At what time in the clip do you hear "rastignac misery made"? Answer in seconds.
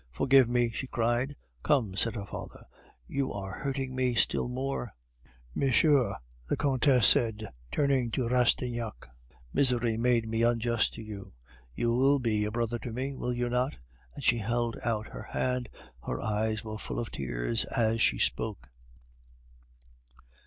8.27-10.27